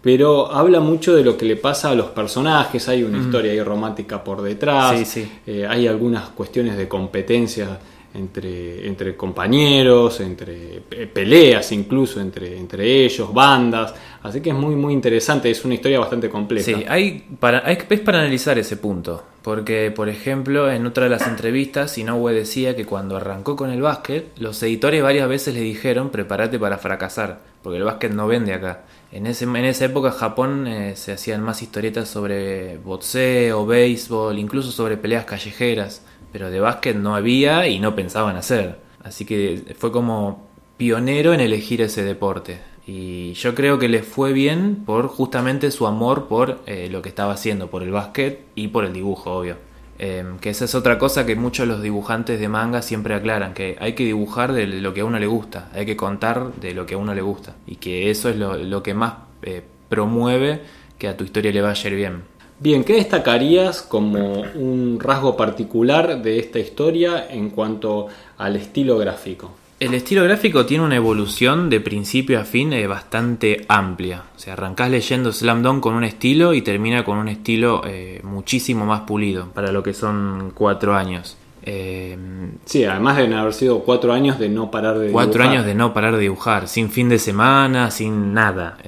pero 0.01 0.51
habla 0.51 0.81
mucho 0.81 1.15
de 1.15 1.23
lo 1.23 1.37
que 1.37 1.45
le 1.45 1.57
pasa 1.57 1.91
a 1.91 1.95
los 1.95 2.07
personajes. 2.07 2.89
Hay 2.89 3.03
una 3.03 3.19
historia 3.19 3.53
ahí 3.53 3.61
romántica 3.63 4.25
por 4.25 4.41
detrás, 4.43 4.99
Sí, 4.99 5.05
sí. 5.47 5.63
hay 5.69 5.87
algunas 5.87 6.31
cuestiones 6.31 6.77
de 6.79 6.89
competencia 6.89 7.79
entre, 8.15 8.87
entre 8.87 9.17
compañeros, 9.17 10.21
entre 10.21 10.83
pe- 10.89 11.07
peleas 11.07 11.73
incluso 11.73 12.21
entre, 12.21 12.59
entre 12.59 13.05
ellos, 13.05 13.33
bandas. 13.33 13.95
Así 14.23 14.41
que 14.41 14.51
es 14.51 14.57
muy, 14.57 14.77
muy 14.77 14.93
interesante. 14.93 15.51
Es 15.51 15.65
una 15.65 15.75
historia 15.75 15.99
bastante 15.99 16.29
completa. 16.29 16.65
Sí, 16.65 16.85
hay 16.89 17.25
para, 17.41 17.63
hay, 17.65 17.79
es 17.89 18.01
para 18.01 18.21
analizar 18.21 18.59
ese 18.59 18.77
punto. 18.77 19.25
Porque, 19.43 19.91
por 19.91 20.09
ejemplo, 20.09 20.71
en 20.71 20.87
otra 20.87 21.05
de 21.05 21.11
las 21.11 21.27
entrevistas, 21.27 21.99
Inoue 21.99 22.33
decía 22.33 22.77
que 22.77 22.87
cuando 22.87 23.17
arrancó 23.17 23.57
con 23.57 23.71
el 23.71 23.83
básquet, 23.83 24.29
los 24.39 24.63
editores 24.63 25.03
varias 25.03 25.29
veces 25.29 25.53
le 25.55 25.61
dijeron: 25.61 26.11
prepárate 26.11 26.61
para 26.61 26.79
fracasar, 26.79 27.41
porque 27.61 27.79
el 27.79 27.85
básquet 27.85 28.13
no 28.13 28.29
vende 28.29 28.55
acá. 28.55 28.85
En, 29.11 29.27
ese, 29.27 29.45
en 29.47 29.57
esa 29.57 29.87
época, 29.87 30.13
Japón 30.13 30.69
eh, 30.69 30.95
se 30.95 31.11
hacían 31.11 31.43
más 31.43 31.61
historietas 31.61 32.09
sobre 32.09 32.79
boxeo, 32.79 33.67
béisbol, 33.67 34.39
incluso 34.39 34.71
sobre 34.71 34.97
peleas 34.97 35.25
callejeras. 35.25 36.05
Pero 36.33 36.51
de 36.51 36.61
básquet 36.61 36.97
no 36.97 37.15
había 37.15 37.69
y 37.69 37.79
no 37.79 37.95
pensaban 37.95 38.37
hacer. 38.37 38.79
Así 39.05 39.25
que 39.25 39.75
fue 39.79 39.93
como 39.93 40.49
pionero 40.77 41.33
en 41.35 41.41
elegir 41.41 41.83
ese 41.83 42.03
deporte. 42.03 42.61
Y 42.87 43.35
yo 43.35 43.55
creo 43.55 43.79
que 43.79 43.89
le 43.89 44.03
fue 44.03 44.33
bien 44.33 44.83
por 44.85 45.07
justamente 45.07 45.71
su 45.71 45.87
amor 45.87 46.27
por 46.27 46.61
eh, 46.67 46.89
lo 46.91 47.03
que 47.03 47.09
estaba 47.09 47.35
haciendo, 47.35 47.71
por 47.71 47.83
el 47.83 47.93
básquet 47.93 48.41
y 48.55 48.69
por 48.69 48.85
el 48.85 48.93
dibujo, 48.93 49.31
obvio. 49.31 49.57
Eh, 49.99 50.25
que 50.41 50.51
esa 50.51 50.65
es 50.65 50.75
otra 50.75 50.99
cosa 50.99 51.25
que 51.25 51.37
muchos 51.37 51.69
los 51.69 51.81
dibujantes 51.81 52.41
de 52.41 52.49
manga 52.49 52.83
siempre 52.83 53.15
aclaran, 53.15 53.55
que 53.55 53.77
hay 53.79 53.93
que 53.93 54.05
dibujar 54.05 54.53
de 54.53 54.67
lo 54.67 54.93
que 54.95 55.03
a 55.03 55.05
uno 55.05 55.21
le 55.21 55.27
gusta, 55.27 55.71
hay 55.73 55.87
que 55.87 55.97
contar 55.97 56.55
de 56.55 56.75
lo 56.75 56.87
que 56.87 56.95
a 56.95 56.99
uno 56.99 57.15
le 57.15 57.23
gusta. 57.23 57.55
Y 57.67 57.77
que 57.77 58.11
eso 58.11 58.29
es 58.29 58.37
lo, 58.37 58.57
lo 58.57 58.83
que 58.83 58.95
más 58.95 59.15
eh, 59.43 59.63
promueve 59.89 60.63
que 60.99 61.07
a 61.07 61.17
tu 61.17 61.23
historia 61.23 61.53
le 61.53 61.63
vaya 61.63 61.85
a 61.85 61.89
ir 61.89 61.97
bien. 61.97 62.23
Bien, 62.63 62.85
¿qué 62.85 62.93
destacarías 62.93 63.83
como 63.83 64.43
un 64.55 65.01
rasgo 65.01 65.37
particular 65.37 66.23
de 66.23 66.39
esta 66.39 66.61
historia 66.61 67.27
en 67.29 67.51
cuanto 67.51 68.07
al 68.39 68.55
estilo 68.55 68.99
gráfico? 68.99 69.51
El 69.81 69.95
estilo 69.95 70.23
gráfico 70.23 70.65
tiene 70.65 70.85
una 70.85 70.95
evolución 70.95 71.69
de 71.69 71.81
principio 71.81 72.39
a 72.39 72.45
fin 72.45 72.73
eh, 72.73 72.87
bastante 72.87 73.65
amplia. 73.67 74.23
O 74.37 74.39
sea, 74.39 74.53
arrancás 74.53 74.93
leyendo 74.93 75.33
Slam 75.33 75.65
Dunk 75.65 75.83
con 75.83 75.95
un 75.95 76.05
estilo 76.05 76.55
y 76.55 76.63
termina 76.63 77.05
con 77.05 77.19
un 77.19 77.27
estilo 77.27 77.83
eh, 77.85 78.21
muchísimo 78.23 78.87
más 78.87 79.01
pulido 79.01 79.49
para 79.49 79.73
lo 79.73 79.83
que 79.83 79.93
son 79.93 80.53
cuatro 80.55 80.95
años. 80.95 81.37
Eh, 81.65 82.17
sí, 82.65 82.85
además 82.85 83.17
de 83.17 83.35
haber 83.35 83.55
sido 83.55 83.81
cuatro 83.81 84.13
años 84.13 84.39
de 84.39 84.49
no 84.49 84.71
parar 84.71 85.01
de 85.01 85.11
cuatro 85.11 85.43
años 85.43 85.67
de 85.67 85.75
no 85.75 85.93
parar 85.93 86.15
de 86.15 86.21
dibujar, 86.21 86.69
sin 86.69 86.91
fin 86.91 87.09
de 87.09 87.19
semana, 87.19 87.91
sin 87.91 88.33
nada. 88.33 88.79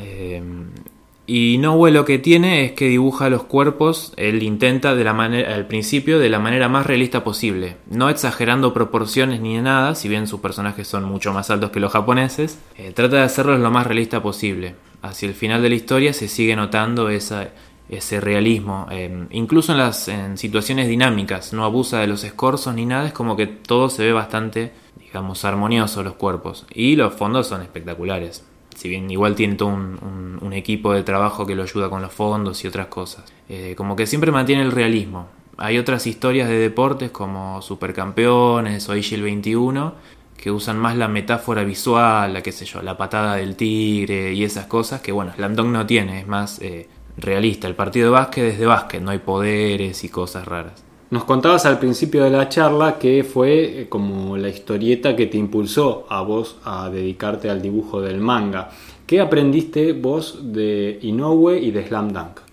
Y 1.27 1.57
Nowe 1.57 1.91
lo 1.91 2.05
que 2.05 2.19
tiene 2.19 2.67
es 2.67 2.73
que 2.73 2.89
dibuja 2.89 3.31
los 3.31 3.45
cuerpos, 3.45 4.13
él 4.19 4.43
intenta 4.43 4.95
de 4.95 5.05
la 5.05 5.15
manera, 5.15 5.55
al 5.55 5.67
principio 5.67 6.19
de 6.19 6.29
la 6.29 6.39
manera 6.39 6.69
más 6.69 6.87
realista 6.87 7.25
posible, 7.25 7.79
no 7.89 8.11
exagerando 8.11 8.75
proporciones 8.75 9.41
ni 9.41 9.57
nada, 9.57 9.95
si 9.95 10.11
bien 10.11 10.27
sus 10.27 10.41
personajes 10.41 10.87
son 10.87 11.05
mucho 11.05 11.33
más 11.33 11.49
altos 11.49 11.71
que 11.71 11.81
los 11.81 11.93
japoneses, 11.93 12.59
eh, 12.77 12.93
trata 12.95 13.17
de 13.17 13.23
hacerlos 13.23 13.59
lo 13.59 13.71
más 13.71 13.87
realista 13.87 14.23
posible. 14.23 14.75
Hacia 15.01 15.29
el 15.29 15.35
final 15.35 15.63
de 15.63 15.71
la 15.71 15.75
historia 15.77 16.13
se 16.13 16.29
sigue 16.29 16.57
notando 16.57 17.09
ese 17.09 18.21
realismo, 18.21 18.87
eh, 18.91 19.27
incluso 19.31 19.73
en 19.73 19.79
las 19.79 20.09
en 20.09 20.37
situaciones 20.37 20.89
dinámicas, 20.89 21.55
no 21.55 21.65
abusa 21.65 22.01
de 22.01 22.07
los 22.07 22.23
escorzos 22.25 22.75
ni 22.75 22.85
nada, 22.85 23.07
es 23.07 23.15
como 23.15 23.35
que 23.35 23.47
todo 23.47 23.89
se 23.89 24.05
ve 24.05 24.13
bastante, 24.13 24.73
digamos, 24.99 25.43
armonioso 25.47 26.03
los 26.03 26.17
cuerpos, 26.17 26.67
y 26.75 26.97
los 26.97 27.15
fondos 27.15 27.47
son 27.47 27.63
espectaculares 27.63 28.45
si 28.75 28.89
bien 28.89 29.11
igual 29.11 29.35
tiene 29.35 29.55
todo 29.55 29.69
un, 29.69 30.53
equipo 30.53 30.93
de 30.93 31.03
trabajo 31.03 31.47
que 31.47 31.57
lo 31.57 31.65
ayuda 31.65 31.91
con 31.91 32.01
los 32.01 32.13
fondos 32.13 32.65
y 32.65 32.69
otras 32.69 32.87
cosas. 32.87 33.25
Eh, 33.49 33.75
como 33.77 33.97
que 33.97 34.07
siempre 34.07 34.31
mantiene 34.31 34.63
el 34.63 34.71
realismo. 34.71 35.27
Hay 35.57 35.79
otras 35.79 36.07
historias 36.07 36.49
de 36.49 36.59
deportes 36.59 37.11
como 37.11 37.61
Supercampeones 37.61 38.89
o 38.89 38.95
Ishil 38.95 39.23
21 39.23 39.95
que 40.37 40.51
usan 40.51 40.79
más 40.79 40.97
la 40.97 41.09
metáfora 41.09 41.65
visual, 41.65 42.35
la 42.35 42.43
qué 42.43 42.53
sé 42.53 42.67
yo, 42.67 42.83
la 42.83 42.97
patada 42.97 43.37
del 43.37 43.57
tigre 43.57 44.33
y 44.33 44.45
esas 44.45 44.67
cosas 44.67 45.01
que 45.01 45.11
bueno, 45.11 45.33
Slam 45.35 45.55
no 45.73 45.87
tiene, 45.87 46.21
es 46.21 46.27
más 46.27 46.61
eh, 46.61 46.89
realista. 47.17 47.67
El 47.67 47.75
partido 47.75 48.07
de 48.07 48.11
básquet 48.11 48.45
es 48.53 48.59
de 48.59 48.67
básquet, 48.67 49.03
no 49.03 49.11
hay 49.11 49.19
poderes 49.19 50.05
y 50.05 50.09
cosas 50.09 50.47
raras. 50.47 50.84
Nos 51.11 51.25
contabas 51.25 51.67
al 51.67 51.79
principio 51.79 52.25
de 52.25 52.31
la 52.31 52.49
charla 52.49 52.99
que 52.99 53.25
fue 53.25 53.83
eh, 53.83 53.89
como 53.89 54.37
la 54.37 54.49
historieta 54.49 55.15
que 55.15 55.27
te 55.27 55.37
impulsó 55.37 56.07
a 56.09 56.23
vos 56.23 56.57
a 56.65 56.89
dedicarte 56.89 57.51
al 57.51 57.61
dibujo 57.61 58.01
del 58.01 58.21
manga. 58.21 58.71
¿Qué 59.07 59.21
aprendiste 59.21 59.93
vos 59.93 60.53
de 60.53 60.99
Inoue 61.03 61.59
y 61.59 61.71
de 61.71 61.87
Slam 61.87 62.13
Dunk? 62.13 62.44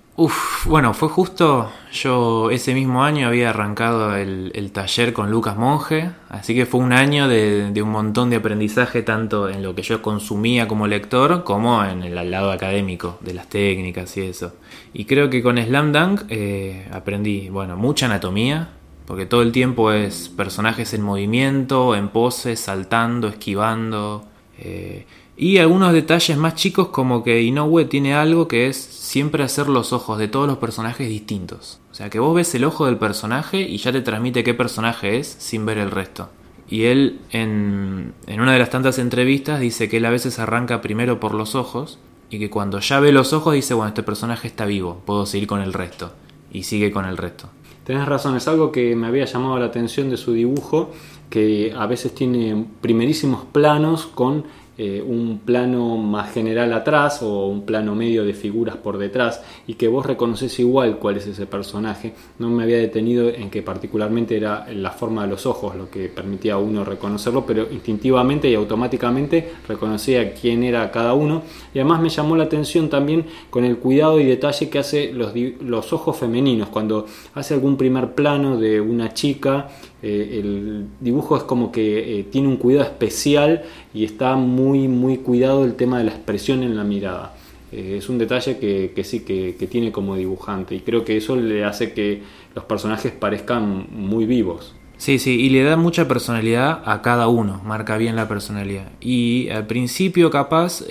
Bueno, 0.66 0.94
fue 0.94 1.10
justo 1.10 1.72
yo 1.92 2.52
ese 2.52 2.74
mismo 2.74 3.04
año 3.04 3.28
había 3.28 3.50
arrancado 3.50 4.16
el, 4.16 4.72
taller 4.72 5.14
con 5.14 5.32
Lucas 5.32 5.58
Monge, 5.58 6.12
así 6.30 6.54
que 6.54 6.66
fue 6.66 6.80
un 6.80 6.94
año 6.94 7.28
de, 7.28 7.82
un 7.82 7.90
montón 7.90 8.30
de 8.30 8.36
aprendizaje 8.36 9.02
tanto 9.02 9.50
en 9.50 9.64
lo 9.64 9.74
que 9.74 9.82
yo 9.82 10.02
consumía 10.02 10.68
como 10.68 10.86
lector 10.88 11.44
como 11.44 11.84
en 11.84 12.04
el 12.04 12.32
lado 12.32 12.52
académico 12.52 13.18
de 13.22 13.34
las 13.34 13.48
técnicas 13.48 14.16
y 14.18 14.22
eso. 14.22 14.54
Y 14.94 15.06
creo 15.06 15.30
que 15.30 15.42
con 15.42 15.58
Slam 15.58 15.92
Dunk 15.92 16.22
eh, 16.30 16.88
aprendí, 16.92 17.50
bueno, 17.50 17.76
mucha 17.76 18.06
anatomía, 18.06 18.70
porque 19.08 19.26
todo 19.26 19.42
el 19.42 19.52
tiempo 19.52 19.92
es 19.92 20.30
personajes 20.30 20.94
en 20.94 21.02
movimiento, 21.02 21.96
en 21.96 22.10
poses, 22.10 22.60
saltando, 22.60 23.28
esquivando. 23.28 24.26
Eh, 24.60 25.08
y 25.38 25.58
algunos 25.58 25.94
detalles 25.94 26.38
más 26.38 26.56
chicos 26.56 26.90
como 26.90 27.24
que 27.24 27.42
Inoue 27.42 27.86
tiene 27.86 28.14
algo 28.14 28.48
que 28.48 28.68
es 28.68 28.78
siempre 28.78 29.44
hacer 29.44 29.70
los 29.70 29.94
ojos 29.94 30.18
de 30.20 30.28
todos 30.28 30.48
los 30.48 30.58
personajes 30.58 31.08
distintos. 31.08 31.80
O 31.92 31.96
sea 31.96 32.10
que 32.10 32.20
vos 32.20 32.36
ves 32.36 32.54
el 32.56 32.64
ojo 32.64 32.86
del 32.86 32.98
personaje 32.98 33.62
y 33.62 33.78
ya 33.78 33.92
te 33.92 34.02
transmite 34.02 34.44
qué 34.44 34.54
personaje 34.54 35.18
es 35.18 35.28
sin 35.28 35.66
ver 35.66 35.78
el 35.78 35.92
resto. 35.92 36.30
Y 36.70 36.84
él 36.84 37.20
en, 37.32 38.14
en 38.28 38.42
una 38.42 38.54
de 38.54 38.60
las 38.60 38.70
tantas 38.70 39.00
entrevistas 39.00 39.60
dice 39.60 39.90
que 39.90 39.98
él 39.98 40.06
a 40.06 40.10
veces 40.10 40.40
arranca 40.40 40.82
primero 40.82 41.20
por 41.20 41.34
los 41.34 41.56
ojos 41.56 42.00
y 42.30 42.40
que 42.40 42.50
cuando 42.50 42.80
ya 42.80 43.00
ve 43.00 43.12
los 43.12 43.34
ojos 43.34 43.54
dice, 43.54 43.74
bueno, 43.74 43.90
este 43.90 44.04
personaje 44.04 44.48
está 44.48 44.66
vivo, 44.66 45.02
puedo 45.06 45.26
seguir 45.26 45.48
con 45.48 45.62
el 45.62 45.74
resto. 45.74 46.12
Y 46.54 46.64
sigue 46.64 46.92
con 46.92 47.06
el 47.06 47.18
resto. 47.18 47.50
Tenés 47.84 48.06
razón, 48.08 48.38
es 48.38 48.48
algo 48.48 48.72
que 48.72 48.96
me 48.96 49.08
había 49.08 49.26
llamado 49.26 49.58
la 49.60 49.66
atención 49.66 50.10
de 50.10 50.18
su 50.18 50.34
dibujo, 50.34 50.92
que 51.30 51.74
a 51.78 51.88
veces 51.88 52.14
tiene 52.14 52.66
primerísimos 52.80 53.44
planos 53.52 54.06
con 54.06 54.46
eh, 54.78 55.04
un 55.06 55.40
plano 55.40 55.98
más 55.98 56.32
general 56.32 56.72
atrás 56.74 57.22
o 57.22 57.48
un 57.48 57.66
plano 57.66 57.94
medio 57.94 58.24
de 58.24 58.34
figuras 58.34 58.78
por 58.78 58.98
detrás 58.98 59.44
y 59.68 59.74
que 59.74 59.90
vos 59.90 60.06
reconoces 60.06 60.58
igual 60.60 60.98
cuál 60.98 61.18
es 61.18 61.28
ese 61.28 61.46
personaje. 61.46 62.14
No 62.40 62.50
me 62.50 62.64
había 62.64 62.78
detenido 62.78 63.30
en 63.30 63.50
que 63.50 63.62
particularmente 63.62 64.38
era 64.38 64.66
la 64.74 64.92
forma 64.92 65.24
de 65.24 65.30
los 65.30 65.46
ojos 65.46 65.76
lo 65.76 65.90
que 65.90 66.08
permitía 66.08 66.54
a 66.54 66.58
uno 66.58 66.86
reconocerlo, 66.86 67.46
pero 67.46 67.68
instintivamente 67.70 68.50
y 68.50 68.56
automáticamente 68.56 69.52
reconocía 69.68 70.34
quién 70.34 70.64
era 70.64 70.90
cada 70.90 71.14
uno 71.14 71.44
y 71.74 71.80
además 71.80 72.02
me 72.02 72.10
llamó 72.10 72.36
la 72.36 72.46
atención 72.46 72.90
también 72.90 73.26
con 73.50 73.66
el 73.66 73.78
cuidado 73.78 74.20
y 74.20 74.26
detalle 74.26 74.70
que 74.70 74.80
hace 74.80 75.12
los, 75.12 75.34
los 75.60 75.94
ojos 75.94 76.18
femeninos 76.18 76.70
cuando 76.70 77.06
hace 77.34 77.54
algún 77.54 77.78
primer 77.78 78.14
plano 78.14 78.58
de 78.58 78.80
una 78.80 79.14
chica 79.14 79.68
eh, 80.04 80.40
el 80.40 80.88
dibujo 81.00 81.38
es 81.38 81.44
como 81.44 81.72
que 81.72 82.20
eh, 82.20 82.24
tiene 82.24 82.48
un 82.48 82.58
cuidado 82.58 82.86
especial 82.86 83.64
y 83.94 84.04
está 84.04 84.36
muy, 84.36 84.88
muy 84.88 85.18
cuidado 85.18 85.64
el 85.64 85.76
tema 85.76 86.00
de 86.00 86.06
la 86.06 86.12
expresión 86.12 86.64
en 86.64 86.76
la 86.76 86.84
mirada. 86.84 87.36
Eh, 87.72 87.98
es 88.00 88.10
un 88.10 88.18
detalle 88.18 88.58
que, 88.58 89.04
sí, 89.04 89.22
que, 89.22 89.68
tiene 89.70 89.92
como 89.92 90.16
dibujante 90.16 90.76
y 90.76 90.80
creo 90.80 91.06
que 91.06 91.18
eso 91.18 91.36
le 91.36 91.64
hace 91.64 91.94
que 91.94 92.24
los 92.56 92.66
personajes 92.66 93.12
parezcan 93.12 93.88
muy 93.92 94.26
vivos. 94.26 94.76
Sí, 94.98 95.18
sí, 95.18 95.40
y 95.40 95.50
le 95.50 95.64
da 95.64 95.78
mucha 95.78 96.08
personalidad 96.08 96.82
a 96.86 97.02
cada 97.02 97.28
uno, 97.28 97.62
marca 97.66 97.98
bien 97.98 98.16
la 98.16 98.28
personalidad. 98.28 98.92
Y 99.00 99.50
al 99.50 99.66
principio 99.66 100.30
capaz 100.30 100.84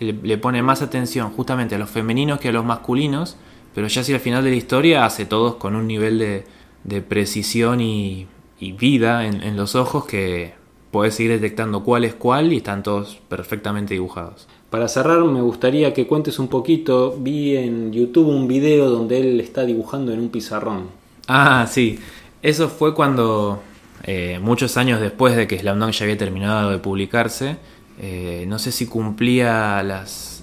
le, 0.00 0.38
pone 0.38 0.62
más 0.62 0.82
atención 0.82 1.30
justamente 1.30 1.74
a 1.74 1.78
los 1.78 1.88
femeninos 1.88 2.40
que 2.40 2.48
a 2.48 2.52
los 2.52 2.64
masculinos, 2.64 3.36
pero 3.74 3.86
ya 3.86 4.02
hacia 4.02 4.16
el 4.16 4.20
final 4.20 4.44
de 4.44 4.50
la 4.50 4.56
historia 4.56 5.06
hace 5.06 5.24
todos 5.24 5.54
con 5.54 5.76
un 5.76 5.86
nivel 5.86 6.44
de 6.84 7.00
precisión 7.00 7.80
y, 7.80 8.26
y 8.60 8.72
vida 8.72 9.26
en, 9.26 9.56
los 9.56 9.74
ojos 9.74 10.04
que 10.04 10.54
puedes 10.90 11.18
ir 11.20 11.30
detectando 11.30 11.84
cuál 11.84 12.04
es 12.04 12.14
cuál 12.14 12.52
y 12.52 12.58
están 12.58 12.82
todos 12.82 13.18
perfectamente 13.28 13.94
dibujados. 13.94 14.48
Para 14.70 14.88
cerrar 14.88 15.22
me 15.24 15.40
gustaría 15.40 15.94
que 15.94 16.06
cuentes 16.06 16.38
un 16.38 16.48
poquito, 16.48 17.16
vi 17.18 17.56
en 17.56 17.92
YouTube 17.92 18.28
un 18.28 18.48
video 18.48 18.90
donde 18.90 19.20
él 19.20 19.40
está 19.40 19.64
dibujando 19.64 20.12
en 20.12 20.20
un 20.20 20.28
pizarrón. 20.28 20.88
Ah, 21.26 21.66
sí, 21.70 21.98
eso 22.42 22.68
fue 22.68 22.94
cuando 22.94 23.60
eh, 24.04 24.38
muchos 24.42 24.76
años 24.76 25.00
después 25.00 25.36
de 25.36 25.46
que 25.46 25.58
Slam 25.58 25.78
Dunk 25.78 25.92
ya 25.92 26.04
había 26.04 26.18
terminado 26.18 26.70
de 26.70 26.78
publicarse, 26.78 27.56
eh, 28.00 28.44
no 28.46 28.58
sé 28.58 28.72
si 28.72 28.86
cumplía 28.86 29.82
las, 29.82 30.42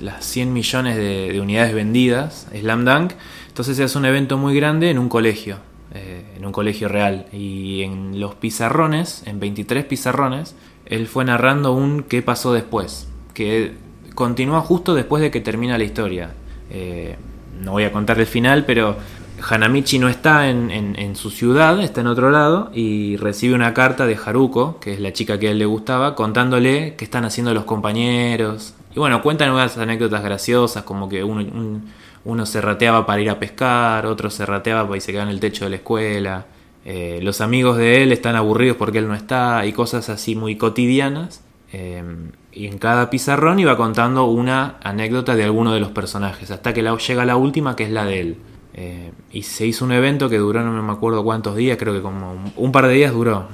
las 0.00 0.24
100 0.24 0.52
millones 0.52 0.96
de, 0.96 1.32
de 1.32 1.40
unidades 1.40 1.74
vendidas, 1.74 2.46
Slam 2.52 2.84
Dunk, 2.84 3.12
entonces 3.48 3.76
se 3.76 3.84
hace 3.84 3.98
un 3.98 4.06
evento 4.06 4.38
muy 4.38 4.54
grande 4.54 4.90
en 4.90 4.98
un 4.98 5.08
colegio 5.08 5.58
eh, 5.94 6.24
en 6.36 6.44
un 6.44 6.50
colegio 6.50 6.88
real. 6.88 7.26
Y 7.32 7.82
en 7.82 8.18
los 8.18 8.34
pizarrones, 8.34 9.22
en 9.26 9.38
23 9.38 9.84
pizarrones, 9.84 10.56
él 10.86 11.06
fue 11.06 11.24
narrando 11.24 11.72
un 11.72 12.02
qué 12.02 12.20
pasó 12.20 12.52
después, 12.52 13.08
que 13.32 13.74
continúa 14.16 14.60
justo 14.60 14.94
después 14.94 15.22
de 15.22 15.30
que 15.30 15.40
termina 15.40 15.78
la 15.78 15.84
historia. 15.84 16.32
Eh, 16.70 17.16
no 17.62 17.72
voy 17.72 17.84
a 17.84 17.92
contar 17.92 18.18
el 18.18 18.26
final, 18.26 18.64
pero 18.64 18.96
Hanamichi 19.48 20.00
no 20.00 20.08
está 20.08 20.50
en, 20.50 21.14
su 21.14 21.30
ciudad, 21.30 21.80
está 21.80 22.00
en 22.00 22.08
otro 22.08 22.30
lado 22.30 22.70
y 22.74 23.16
recibe 23.16 23.54
una 23.54 23.72
carta 23.72 24.04
de 24.04 24.16
Haruko, 24.16 24.80
que 24.80 24.94
es 24.94 25.00
la 25.00 25.12
chica 25.12 25.38
que 25.38 25.46
a 25.46 25.50
él 25.52 25.58
le 25.58 25.66
gustaba, 25.66 26.16
contándole 26.16 26.96
qué 26.96 27.04
están 27.04 27.24
haciendo 27.24 27.54
los 27.54 27.64
compañeros. 27.64 28.74
Y 28.96 28.98
bueno, 28.98 29.22
cuentan 29.22 29.52
unas 29.52 29.78
anécdotas 29.78 30.24
graciosas, 30.24 30.82
como 30.82 31.08
que 31.08 31.22
un 31.22 31.84
uno 32.24 32.46
se 32.46 32.60
rateaba 32.60 33.04
para 33.06 33.20
ir 33.20 33.30
a 33.30 33.38
pescar, 33.38 34.06
otro 34.06 34.30
se 34.30 34.46
rateaba 34.46 34.96
y 34.96 35.00
se 35.00 35.12
quedaba 35.12 35.28
en 35.28 35.34
el 35.34 35.40
techo 35.40 35.64
de 35.64 35.70
la 35.70 35.76
escuela. 35.76 36.46
Eh, 36.84 37.20
los 37.22 37.40
amigos 37.40 37.78
de 37.78 38.02
él 38.02 38.12
están 38.12 38.36
aburridos 38.36 38.76
porque 38.76 38.98
él 38.98 39.08
no 39.08 39.14
está 39.14 39.64
y 39.66 39.72
cosas 39.72 40.08
así 40.08 40.34
muy 40.34 40.56
cotidianas. 40.56 41.42
Eh, 41.72 42.02
y 42.52 42.66
en 42.66 42.78
cada 42.78 43.10
pizarrón 43.10 43.58
iba 43.58 43.76
contando 43.76 44.24
una 44.24 44.76
anécdota 44.82 45.34
de 45.34 45.44
alguno 45.44 45.72
de 45.74 45.80
los 45.80 45.90
personajes, 45.90 46.50
hasta 46.50 46.72
que 46.72 46.82
llega 46.82 47.24
la 47.24 47.36
última 47.36 47.74
que 47.74 47.84
es 47.84 47.90
la 47.90 48.04
de 48.04 48.20
él. 48.20 48.36
Eh, 48.74 49.12
y 49.32 49.42
se 49.42 49.66
hizo 49.66 49.84
un 49.84 49.92
evento 49.92 50.28
que 50.28 50.38
duró 50.38 50.62
no 50.62 50.82
me 50.82 50.92
acuerdo 50.92 51.22
cuántos 51.24 51.56
días, 51.56 51.76
creo 51.78 51.94
que 51.94 52.00
como 52.00 52.52
un, 52.56 52.72
par 52.72 52.86
de 52.86 52.94
días 52.94 53.12
duró. 53.12 53.48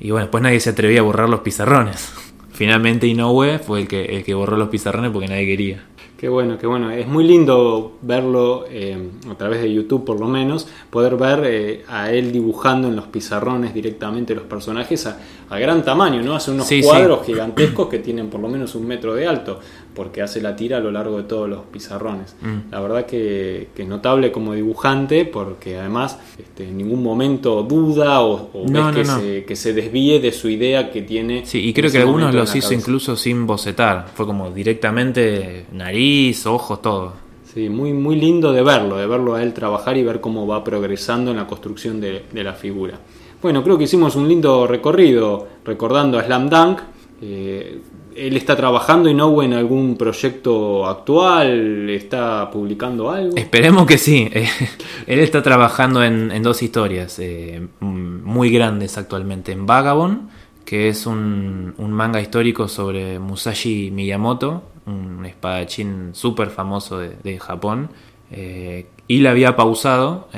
y 0.00 0.10
bueno, 0.10 0.26
después 0.26 0.42
nadie 0.42 0.60
se 0.60 0.70
atrevía 0.70 1.00
a 1.00 1.02
borrar 1.02 1.28
los 1.28 1.40
pizarrones. 1.40 2.12
Finalmente 2.52 3.06
Inoue 3.06 3.58
fue 3.58 3.80
el 3.80 3.88
que, 3.88 4.04
el 4.04 4.24
que 4.24 4.34
borró 4.34 4.56
los 4.56 4.68
pizarrones 4.68 5.10
porque 5.10 5.28
nadie 5.28 5.46
quería. 5.46 5.84
Qué 6.22 6.28
bueno, 6.28 6.56
qué 6.56 6.68
bueno. 6.68 6.88
Es 6.92 7.08
muy 7.08 7.24
lindo 7.24 7.94
verlo 8.00 8.64
eh, 8.70 9.10
a 9.28 9.34
través 9.34 9.60
de 9.60 9.74
YouTube 9.74 10.04
por 10.04 10.20
lo 10.20 10.28
menos, 10.28 10.68
poder 10.88 11.16
ver 11.16 11.42
eh, 11.44 11.84
a 11.88 12.12
él 12.12 12.30
dibujando 12.30 12.86
en 12.86 12.94
los 12.94 13.06
pizarrones 13.06 13.74
directamente 13.74 14.32
los 14.32 14.44
personajes, 14.44 15.04
a, 15.06 15.18
a 15.50 15.58
gran 15.58 15.82
tamaño, 15.84 16.22
¿no? 16.22 16.36
Hace 16.36 16.52
unos 16.52 16.68
Sí, 16.68 16.80
sí. 16.80 16.88
cuadros 16.88 17.26
gigantescos 17.26 17.88
que 17.88 17.98
tienen 17.98 18.30
por 18.30 18.40
lo 18.40 18.46
menos 18.46 18.76
un 18.76 18.86
metro 18.86 19.16
de 19.16 19.26
alto, 19.26 19.58
porque 19.94 20.22
hace 20.22 20.40
la 20.40 20.56
tira 20.56 20.78
a 20.78 20.80
lo 20.80 20.90
largo 20.90 21.18
de 21.18 21.24
todos 21.24 21.48
los 21.48 21.60
pizarrones. 21.72 22.34
Mm. 22.40 22.70
La 22.70 22.80
verdad 22.80 23.06
que, 23.06 23.68
que 23.74 23.82
es 23.82 23.88
notable 23.88 24.32
como 24.32 24.54
dibujante, 24.54 25.24
porque 25.24 25.78
además 25.78 26.18
este, 26.38 26.68
en 26.68 26.78
ningún 26.78 27.02
momento 27.02 27.62
duda 27.62 28.20
o, 28.22 28.50
o 28.52 28.66
No, 28.68 28.86
ves 28.86 28.96
que, 28.96 29.04
no. 29.04 29.20
Se, 29.20 29.44
que 29.44 29.56
se 29.56 29.72
desvíe 29.72 30.20
de 30.20 30.32
su 30.32 30.48
idea 30.48 30.90
que 30.90 31.02
tiene. 31.02 31.44
Sí, 31.46 31.58
y 31.60 31.72
creo 31.72 31.90
que 31.90 31.98
algunos 31.98 32.34
los 32.34 32.54
hizo 32.54 32.68
cabeza. 32.68 32.80
incluso 32.80 33.16
sin 33.16 33.46
bocetar. 33.46 34.08
Fue 34.14 34.26
como 34.26 34.50
directamente 34.50 35.66
nariz, 35.72 36.46
ojos, 36.46 36.80
todo. 36.82 37.12
Sí, 37.52 37.68
muy, 37.68 37.92
muy 37.92 38.16
lindo 38.16 38.50
de 38.52 38.62
verlo, 38.62 38.96
de 38.96 39.06
verlo 39.06 39.34
a 39.34 39.42
él 39.42 39.52
trabajar 39.52 39.98
y 39.98 40.02
ver 40.02 40.22
cómo 40.22 40.46
va 40.46 40.64
progresando 40.64 41.30
en 41.32 41.36
la 41.36 41.46
construcción 41.46 42.00
de, 42.00 42.24
de 42.32 42.44
la 42.44 42.54
figura. 42.54 42.98
Bueno, 43.42 43.62
creo 43.62 43.76
que 43.76 43.84
hicimos 43.84 44.16
un 44.16 44.28
lindo 44.28 44.66
recorrido 44.66 45.48
recordando 45.64 46.18
a 46.18 46.24
Slam 46.24 46.48
Dunk. 46.48 46.78
Eh, 47.20 47.80
él 48.16 48.36
está 48.36 48.56
trabajando 48.56 49.08
y 49.08 49.14
no 49.14 49.42
en 49.42 49.52
algún 49.52 49.96
proyecto 49.96 50.86
actual, 50.86 51.88
está 51.90 52.50
publicando 52.50 53.10
algo. 53.10 53.36
Esperemos 53.36 53.86
que 53.86 53.98
sí. 53.98 54.28
Eh, 54.32 54.48
Él 55.06 55.18
está 55.20 55.42
trabajando 55.42 56.02
en, 56.02 56.42
dos 56.42 56.62
historias 56.62 57.18
eh, 57.18 57.66
muy 57.80 58.50
grandes 58.50 58.98
actualmente. 58.98 59.52
En 59.52 59.66
Vagabond, 59.66 60.28
que 60.64 60.88
es 60.88 61.06
un, 61.06 61.74
manga 61.78 62.20
histórico 62.20 62.68
sobre 62.68 63.18
Musashi 63.18 63.90
Miyamoto, 63.90 64.62
un 64.86 65.24
espadachín 65.26 66.10
súper 66.12 66.50
famoso 66.50 66.98
de, 66.98 67.38
Japón. 67.38 67.90
eh, 68.30 68.86
y 69.08 69.18
la 69.18 69.30
había 69.30 69.56
pausado 69.56 70.28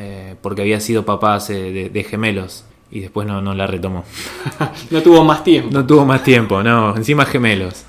porque 0.43 0.63
había 0.63 0.81
sido 0.81 1.05
papá 1.05 1.39
de 1.39 2.07
gemelos. 2.09 2.65
Y 2.95 3.01
después 3.01 3.27
no, 3.27 3.43
no 3.43 3.55
la 3.55 3.67
retomó. 3.67 4.05
No 4.91 5.03
tuvo 5.03 5.23
más 5.25 5.45
tiempo. 5.45 5.69
No 5.73 5.85
tuvo 5.85 6.07
más 6.07 6.23
tiempo, 6.23 6.63
no, 6.63 6.97
encima 6.97 7.27
gemelos. 7.27 7.85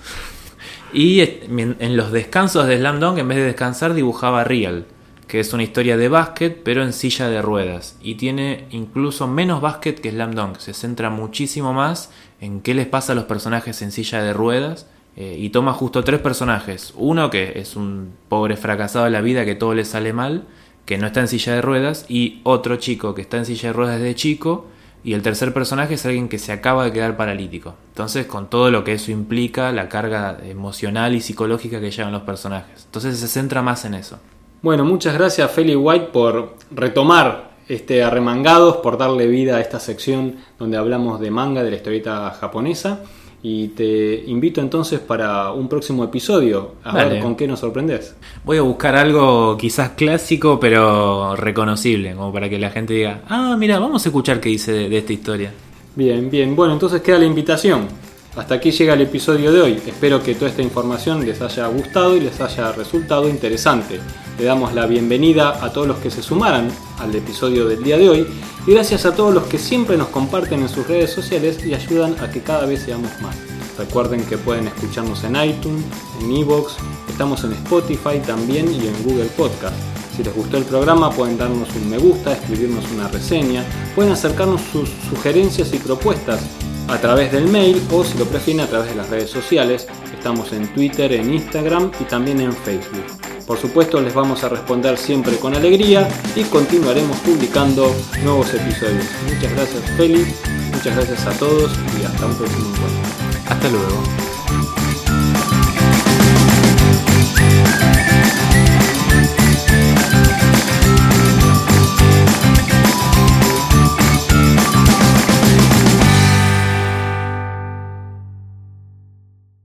Y 0.91 1.21
eh, 1.21 1.43
en 1.47 1.77
en 1.79 1.95
los 1.95 2.11
descansos 2.11 2.67
de 2.67 2.77
Slam 2.77 2.99
Dunk, 2.99 3.19
en 3.19 3.27
vez 3.27 3.37
de 3.37 3.45
descansar, 3.45 3.93
dibujaba 3.93 4.43
Real, 4.43 4.85
que 5.27 5.39
es 5.39 5.53
una 5.53 5.63
historia 5.63 5.95
de 5.97 6.09
básquet, 6.09 6.61
pero 6.63 6.83
en 6.83 6.91
silla 6.93 7.29
de 7.29 7.41
ruedas. 7.41 7.97
Y 8.01 8.15
tiene 8.15 8.65
incluso 8.71 9.27
menos 9.27 9.61
básquet 9.61 9.99
que 9.99 10.09
Slam 10.11 10.33
Dunk. 10.33 10.57
Se 10.57 10.73
centra 10.73 11.09
muchísimo 11.09 11.71
más 11.73 12.11
en 12.41 12.61
qué 12.61 12.73
les 12.73 12.87
pasa 12.87 13.13
a 13.13 13.15
los 13.15 13.25
personajes 13.25 13.81
en 13.81 13.91
silla 13.91 14.21
de 14.23 14.33
ruedas. 14.33 14.87
eh, 15.17 15.37
y 15.39 15.49
toma 15.49 15.71
justo 15.73 16.03
tres 16.03 16.19
personajes. 16.19 16.93
Uno 16.97 17.29
que 17.29 17.53
es 17.59 17.75
un 17.77 18.11
pobre 18.27 18.57
fracasado 18.57 19.05
de 19.05 19.11
la 19.11 19.21
vida, 19.21 19.45
que 19.45 19.55
todo 19.55 19.73
le 19.73 19.85
sale 19.85 20.11
mal, 20.13 20.43
que 20.85 20.97
no 20.97 21.07
está 21.07 21.21
en 21.21 21.27
silla 21.29 21.53
de 21.55 21.61
ruedas. 21.61 22.05
Y 22.09 22.41
otro 22.43 22.75
chico 22.77 23.13
que 23.15 23.21
está 23.21 23.37
en 23.37 23.45
silla 23.45 23.69
de 23.69 23.73
ruedas 23.73 23.99
desde 23.99 24.15
chico. 24.15 24.67
Y 25.05 25.13
el 25.13 25.21
tercer 25.21 25.53
personaje 25.53 25.93
es 25.93 26.05
alguien 26.07 26.27
que 26.27 26.39
se 26.39 26.51
acaba 26.51 26.83
de 26.83 26.91
quedar 26.91 27.15
paralítico. 27.15 27.75
Entonces, 27.89 28.25
con 28.25 28.49
todo 28.49 28.71
lo 28.71 28.83
que 28.83 28.93
eso 28.93 29.11
implica, 29.11 29.71
la 29.71 29.87
carga 29.87 30.39
emocional 30.43 31.13
y 31.13 31.21
psicológica 31.21 31.79
que 31.79 31.91
llevan 31.91 32.11
los 32.11 32.23
personajes. 32.23 32.85
Entonces 32.85 33.19
se 33.19 33.27
centra 33.27 33.61
más 33.61 33.85
en 33.85 33.93
eso. 33.93 34.17
Bueno, 34.63 34.83
muchas 34.83 35.13
gracias 35.13 35.51
Feli 35.51 35.75
White 35.75 36.07
por 36.07 36.55
retomar 36.71 37.51
este 37.67 38.03
Arremangados, 38.03 38.77
por 38.77 38.97
darle 38.97 39.27
vida 39.27 39.57
a 39.57 39.61
esta 39.61 39.79
sección 39.79 40.37
donde 40.57 40.77
hablamos 40.77 41.19
de 41.19 41.29
manga, 41.29 41.61
de 41.61 41.69
la 41.69 41.75
historieta 41.77 42.31
japonesa. 42.31 43.01
Y 43.43 43.67
te 43.69 44.23
invito 44.25 44.59
entonces 44.59 44.99
para 44.99 45.51
un 45.51 45.69
próximo 45.69 46.03
episodio 46.03 46.71
a 46.83 46.95
Dale. 46.97 47.09
ver 47.15 47.21
con 47.21 47.35
qué 47.35 47.47
nos 47.47 47.59
sorprendes. 47.59 48.15
Voy 48.43 48.57
a 48.57 48.61
buscar 48.61 48.95
algo 48.95 49.55
quizás 49.55 49.89
clásico, 49.91 50.59
pero 50.59 51.35
reconocible, 51.35 52.15
como 52.15 52.33
para 52.33 52.49
que 52.49 52.57
la 52.57 52.71
gente 52.71 52.95
diga, 52.95 53.21
ah, 53.29 53.55
mira, 53.57 53.77
vamos 53.77 54.03
a 54.05 54.09
escuchar 54.09 54.39
qué 54.39 54.49
dice 54.49 54.71
de, 54.71 54.89
de 54.89 54.97
esta 54.97 55.13
historia. 55.13 55.53
Bien, 55.95 56.29
bien. 56.29 56.55
Bueno, 56.55 56.73
entonces 56.73 57.01
queda 57.01 57.19
la 57.19 57.25
invitación. 57.25 57.87
Hasta 58.35 58.55
aquí 58.55 58.71
llega 58.71 58.95
el 58.95 59.01
episodio 59.01 59.53
de 59.53 59.61
hoy. 59.61 59.81
Espero 59.85 60.21
que 60.21 60.35
toda 60.35 60.49
esta 60.49 60.61
información 60.61 61.25
les 61.25 61.41
haya 61.41 61.67
gustado 61.67 62.17
y 62.17 62.19
les 62.19 62.41
haya 62.41 62.73
resultado 62.73 63.29
interesante. 63.29 64.01
Le 64.37 64.43
damos 64.43 64.73
la 64.73 64.85
bienvenida 64.87 65.63
a 65.63 65.71
todos 65.71 65.87
los 65.87 65.97
que 65.99 66.11
se 66.11 66.21
sumaran 66.21 66.69
al 66.99 67.15
episodio 67.15 67.65
del 67.65 67.81
día 67.81 67.97
de 67.97 68.09
hoy 68.09 68.27
y 68.67 68.71
gracias 68.71 69.05
a 69.05 69.15
todos 69.15 69.33
los 69.33 69.43
que 69.45 69.57
siempre 69.57 69.95
nos 69.95 70.09
comparten 70.09 70.61
en 70.61 70.67
sus 70.67 70.85
redes 70.85 71.11
sociales 71.11 71.65
y 71.65 71.73
ayudan 71.73 72.17
a 72.21 72.29
que 72.29 72.41
cada 72.41 72.65
vez 72.65 72.81
seamos 72.81 73.09
más. 73.21 73.37
Recuerden 73.77 74.25
que 74.25 74.37
pueden 74.37 74.67
escucharnos 74.67 75.23
en 75.23 75.37
iTunes, 75.37 75.85
en 76.21 76.35
Evox, 76.35 76.75
estamos 77.07 77.41
en 77.45 77.53
Spotify 77.53 78.19
también 78.25 78.69
y 78.69 78.87
en 78.87 79.03
Google 79.05 79.29
Podcast. 79.37 79.77
Si 80.13 80.23
les 80.23 80.35
gustó 80.35 80.57
el 80.57 80.65
programa 80.65 81.09
pueden 81.09 81.37
darnos 81.37 81.69
un 81.73 81.89
me 81.89 81.97
gusta, 81.97 82.33
escribirnos 82.33 82.83
una 82.93 83.07
reseña, 83.07 83.63
pueden 83.95 84.11
acercarnos 84.11 84.59
sus 84.73 84.89
sugerencias 85.09 85.73
y 85.73 85.77
propuestas 85.77 86.41
a 86.87 86.97
través 86.97 87.31
del 87.31 87.47
mail 87.47 87.81
o 87.91 88.03
si 88.03 88.17
lo 88.17 88.25
prefieren 88.25 88.63
a 88.63 88.67
través 88.67 88.89
de 88.89 88.95
las 88.95 89.09
redes 89.09 89.29
sociales. 89.29 89.87
Estamos 90.13 90.51
en 90.53 90.67
Twitter, 90.73 91.13
en 91.13 91.33
Instagram 91.33 91.91
y 91.99 92.03
también 92.05 92.41
en 92.41 92.53
Facebook. 92.53 93.05
Por 93.45 93.59
supuesto 93.59 94.01
les 94.01 94.13
vamos 94.13 94.43
a 94.43 94.49
responder 94.49 94.97
siempre 94.97 95.37
con 95.37 95.55
alegría 95.55 96.07
y 96.35 96.43
continuaremos 96.43 97.17
publicando 97.17 97.95
nuevos 98.23 98.53
episodios. 98.53 99.05
Muchas 99.31 99.51
gracias 99.53 99.83
Feli, 99.97 100.25
muchas 100.71 100.95
gracias 100.95 101.27
a 101.27 101.31
todos 101.37 101.71
y 101.99 102.05
hasta 102.05 102.25
un 102.25 102.35
próximo 102.35 102.69
encuentro. 102.69 103.49
Hasta 103.49 103.69
luego. 103.69 104.34